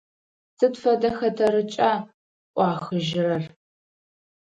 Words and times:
Сыд 0.57 0.73
фэдэ 0.81 1.09
хэтэрыкӏа 1.17 1.91
ӏуахыжьырэр? 2.55 3.43